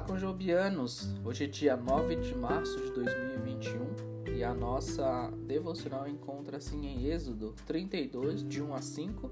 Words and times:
conjobianos! 0.00 1.14
Hoje 1.24 1.44
é 1.44 1.46
dia 1.46 1.76
9 1.76 2.16
de 2.16 2.34
março 2.34 2.80
de 2.80 2.90
2021 2.90 4.34
e 4.36 4.42
a 4.42 4.52
nossa 4.52 5.30
devocional 5.46 6.08
encontra-se 6.08 6.74
em 6.74 7.06
Êxodo 7.06 7.54
32, 7.64 8.42
de 8.42 8.60
1 8.60 8.74
a 8.74 8.82
5 8.82 9.30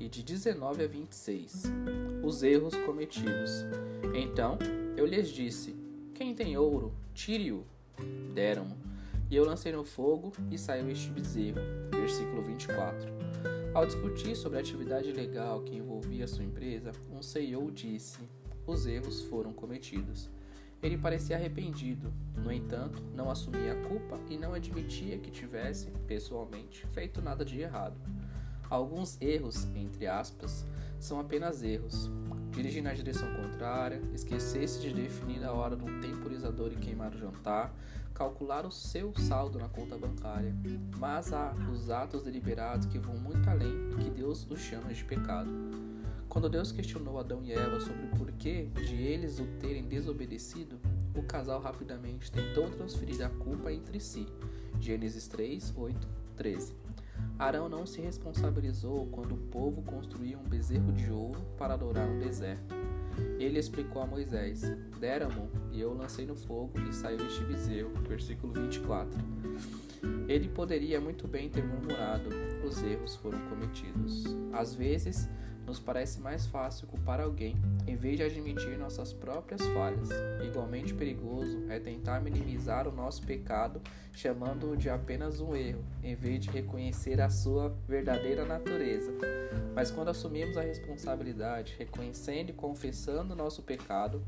e 0.00 0.08
de 0.08 0.24
19 0.24 0.82
a 0.82 0.88
26. 0.88 1.62
Os 2.24 2.42
erros 2.42 2.74
cometidos. 2.74 3.64
Então 4.12 4.58
eu 4.96 5.06
lhes 5.06 5.28
disse: 5.28 5.76
Quem 6.12 6.34
tem 6.34 6.56
ouro, 6.56 6.92
tire-o. 7.14 7.64
Deram-mo. 8.34 8.76
E 9.30 9.36
eu 9.36 9.44
lancei 9.44 9.70
no 9.70 9.84
fogo 9.84 10.32
e 10.50 10.58
saiu 10.58 10.90
este 10.90 11.08
bezerro. 11.08 11.60
Versículo 11.92 12.42
24. 12.42 13.12
Ao 13.72 13.86
discutir 13.86 14.34
sobre 14.34 14.58
a 14.58 14.60
atividade 14.60 15.12
legal 15.12 15.60
que 15.62 15.76
envolvia 15.76 16.26
sua 16.26 16.42
empresa, 16.42 16.90
um 17.12 17.22
CEO 17.22 17.70
disse: 17.70 18.18
os 18.66 18.86
erros 18.86 19.22
foram 19.22 19.52
cometidos. 19.52 20.30
Ele 20.82 20.98
parecia 20.98 21.36
arrependido, 21.36 22.12
no 22.36 22.52
entanto, 22.52 23.02
não 23.14 23.30
assumia 23.30 23.72
a 23.72 23.88
culpa 23.88 24.20
e 24.28 24.36
não 24.36 24.52
admitia 24.52 25.18
que 25.18 25.30
tivesse, 25.30 25.90
pessoalmente, 26.06 26.86
feito 26.88 27.22
nada 27.22 27.44
de 27.44 27.60
errado. 27.60 27.98
Alguns 28.68 29.20
erros, 29.20 29.66
entre 29.74 30.06
aspas, 30.06 30.66
são 30.98 31.18
apenas 31.18 31.62
erros. 31.62 32.10
Dirigir 32.54 32.82
na 32.84 32.94
direção 32.94 33.28
contrária, 33.34 34.00
esquecer-se 34.14 34.80
de 34.80 34.94
definir 34.94 35.42
a 35.44 35.52
hora 35.52 35.74
do 35.74 35.86
temporizador 36.00 36.70
e 36.72 36.76
queimar 36.76 37.12
o 37.12 37.18
jantar, 37.18 37.74
calcular 38.14 38.64
o 38.64 38.70
seu 38.70 39.12
saldo 39.18 39.58
na 39.58 39.68
conta 39.68 39.98
bancária. 39.98 40.54
Mas 40.96 41.32
há 41.32 41.52
os 41.72 41.90
atos 41.90 42.22
deliberados 42.22 42.86
que 42.86 42.98
vão 42.98 43.16
muito 43.16 43.50
além 43.50 43.90
e 43.90 44.04
que 44.04 44.10
Deus 44.10 44.48
os 44.48 44.60
chama 44.60 44.94
de 44.94 45.04
pecado. 45.04 45.50
Quando 46.28 46.48
Deus 46.48 46.70
questionou 46.70 47.18
Adão 47.18 47.42
e 47.42 47.52
Eva 47.52 47.80
sobre 47.80 48.06
o 48.06 48.10
porquê 48.10 48.68
de 48.86 49.02
eles 49.02 49.40
o 49.40 49.46
terem 49.58 49.84
desobedecido, 49.84 50.80
o 51.14 51.22
casal 51.22 51.60
rapidamente 51.60 52.30
tentou 52.30 52.70
transferir 52.70 53.20
a 53.24 53.30
culpa 53.30 53.72
entre 53.72 53.98
si. 53.98 54.26
Gênesis 54.80 55.26
3, 55.26 55.72
8, 55.76 56.08
13. 56.36 56.72
Arão 57.38 57.68
não 57.68 57.84
se 57.84 58.00
responsabilizou 58.00 59.06
quando 59.06 59.34
o 59.34 59.38
povo 59.38 59.82
construía 59.82 60.38
um 60.38 60.44
bezerro 60.44 60.92
de 60.92 61.10
ouro 61.10 61.40
para 61.58 61.74
adorar 61.74 62.06
no 62.06 62.20
deserto. 62.20 62.74
Ele 63.38 63.58
explicou 63.58 64.02
a 64.02 64.06
Moisés: 64.06 64.62
Deram-mo 65.00 65.50
e 65.72 65.80
eu 65.80 65.92
lancei 65.92 66.26
no 66.26 66.36
fogo 66.36 66.78
e 66.88 66.92
saiu 66.92 67.24
este 67.26 67.44
bezerro. 67.44 67.90
Versículo 68.08 68.52
24. 68.52 69.18
Ele 70.28 70.48
poderia 70.48 71.00
muito 71.00 71.26
bem 71.26 71.48
ter 71.48 71.64
murmurado: 71.64 72.30
os 72.64 72.82
erros 72.82 73.16
foram 73.16 73.38
cometidos. 73.48 74.24
Às 74.52 74.74
vezes, 74.74 75.28
nos 75.66 75.80
parece 75.80 76.20
mais 76.20 76.46
fácil 76.46 76.86
culpar 76.86 77.20
alguém 77.20 77.56
em 77.86 77.96
vez 77.96 78.16
de 78.16 78.22
admitir 78.22 78.78
nossas 78.78 79.12
próprias 79.12 79.62
falhas. 79.68 80.08
Igualmente 80.44 80.94
perigoso 80.94 81.64
é 81.68 81.78
tentar 81.78 82.20
minimizar 82.20 82.86
o 82.86 82.92
nosso 82.92 83.22
pecado 83.22 83.80
chamando-o 84.12 84.76
de 84.76 84.88
apenas 84.88 85.40
um 85.40 85.56
erro, 85.56 85.84
em 86.02 86.14
vez 86.14 86.40
de 86.40 86.50
reconhecer 86.50 87.20
a 87.20 87.28
sua 87.28 87.76
verdadeira 87.88 88.44
natureza. 88.44 89.12
Mas 89.74 89.90
quando 89.90 90.08
assumimos 90.08 90.56
a 90.56 90.62
responsabilidade, 90.62 91.74
reconhecendo 91.78 92.50
e 92.50 92.52
confessando 92.52 93.34
nosso 93.34 93.62
pecado, 93.62 94.22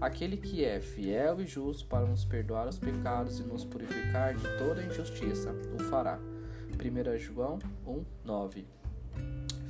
aquele 0.00 0.36
que 0.36 0.64
é 0.64 0.80
fiel 0.80 1.40
e 1.40 1.46
justo 1.46 1.86
para 1.86 2.06
nos 2.06 2.24
perdoar 2.24 2.68
os 2.68 2.78
pecados 2.78 3.40
e 3.40 3.42
nos 3.42 3.64
purificar 3.64 4.34
de 4.34 4.58
toda 4.58 4.82
injustiça, 4.82 5.54
o 5.74 5.82
fará. 5.84 6.18
1 6.72 7.18
João 7.18 7.58
1, 7.86 8.04
9 8.24 8.66